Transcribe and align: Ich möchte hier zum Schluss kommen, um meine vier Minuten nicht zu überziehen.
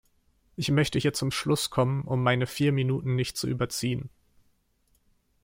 Ich 0.55 0.71
möchte 0.71 0.97
hier 0.97 1.13
zum 1.13 1.29
Schluss 1.29 1.69
kommen, 1.69 2.01
um 2.05 2.23
meine 2.23 2.47
vier 2.47 2.71
Minuten 2.71 3.13
nicht 3.13 3.37
zu 3.37 3.47
überziehen. 3.47 4.09